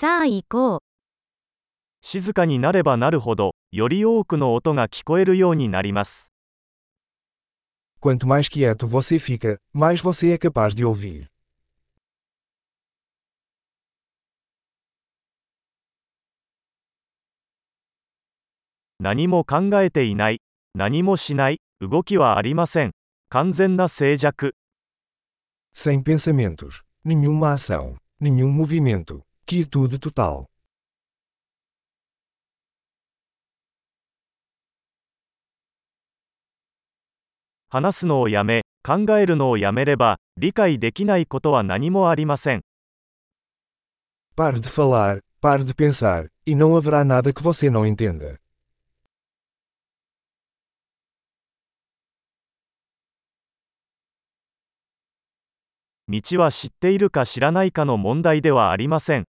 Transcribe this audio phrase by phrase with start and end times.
[0.00, 0.80] さあ行こう。
[2.00, 6.32] 静かになればなるほど、より多くの音が聞こえるようになります。
[8.00, 11.26] Quanto mais quieto você fica, mais você é capaz de ouvir.
[18.98, 20.40] 何も考えていない。
[20.74, 21.60] 何もしない。
[21.82, 22.92] 動きはありません。
[23.28, 24.54] 完全な静寂。
[25.74, 29.20] Sem pensamentos, nenhuma ação, nenhum movimento,
[29.50, 30.46] quietude total.
[37.68, 42.60] 話すのをやめ、考えるのをやめれば、理解できないことは何もありません。
[44.36, 48.38] Pare de falar, pare de pensar, e não haverá nada que você não entenda.
[56.08, 59.24] 道は知っているか知らないかの問題ではありません。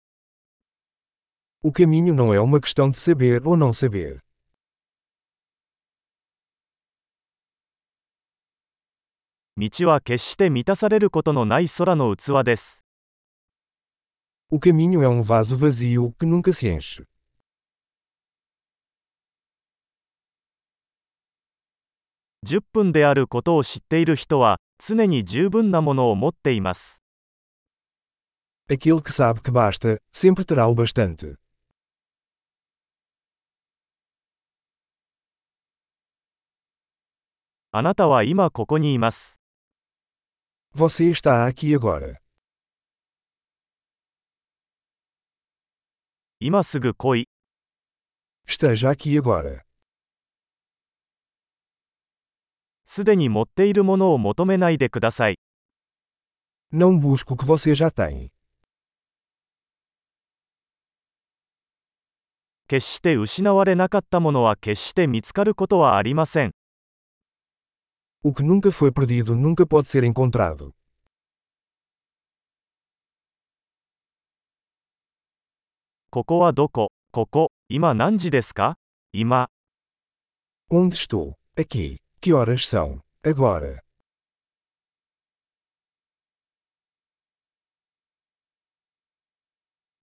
[1.66, 4.20] O caminho não é uma questão de saber ou não saber.
[9.56, 12.84] 道は決して満たされることのない空の器です。
[14.50, 17.06] O caminho é um vaso vazio que nunca se enche.
[22.44, 27.04] 10分であることを知っている人は、常に十分なものを持っています。
[28.68, 31.36] Aquele que sabe que basta, sempre terá o bastante.
[37.77, 39.39] あなたは今ここにいます。
[40.75, 42.17] Você está aqui agora.
[46.39, 47.29] 今すぐ来い。
[48.47, 49.61] Esteja aqui agora.
[52.83, 55.37] すでに持っているものを求めないでください。
[56.73, 58.31] Não busque o que você já tem.
[62.67, 66.56] 決して失われなかったものは決して見つかることはありません。
[68.27, 70.73] O que nunca foi perdido nunca pode ser encontrado.
[76.09, 78.75] ここはどこここ、今何時ですか
[79.13, 79.47] 今、
[80.69, 81.35] Onde estou?
[81.55, 81.99] Aqui.
[82.19, 82.99] Que horas são?
[83.23, 83.79] Agora.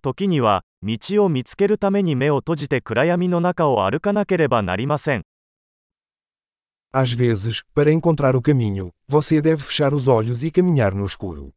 [0.00, 5.26] 時には、道を見つけるために目を閉じて暗闇の中を歩かなければなりません。
[6.93, 11.53] Às vezes, para encontrar o caminho, você deve fechar os olhos e caminhar no escuro.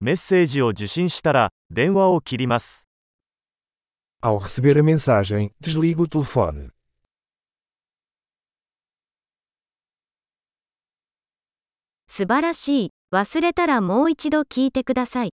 [0.00, 2.88] メッセージを受信したら、電話を切ります。
[4.22, 6.70] Ao receber a mensagem, desligue o telefone.
[12.06, 12.90] 素晴らしい。
[13.12, 15.30] 忘れたらもう一度聞いてください。